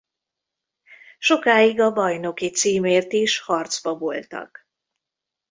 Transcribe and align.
Sokáig 1.19 1.79
a 1.79 1.91
bajnoki 1.91 2.49
címért 2.51 3.13
is 3.13 3.39
harcba 3.39 3.97
voltak. 3.97 4.67